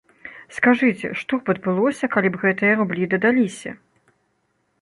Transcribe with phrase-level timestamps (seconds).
[0.57, 3.71] Скажыце, што б адбылося, калі б гэтыя рублі дадаліся?